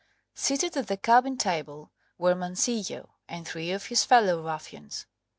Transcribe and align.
Seated 0.33 0.75
at 0.75 0.87
the 0.87 0.97
cabin 0.97 1.37
table 1.37 1.91
were 2.17 2.33
Mancillo 2.33 3.09
and 3.29 3.47
three 3.47 3.69
of 3.69 3.85
his 3.85 4.03
fellow 4.03 4.41
ruffians. 4.43 5.05